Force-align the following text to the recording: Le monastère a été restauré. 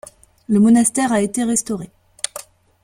Le 0.47 0.59
monastère 0.59 1.11
a 1.13 1.21
été 1.21 1.43
restauré. 1.43 1.91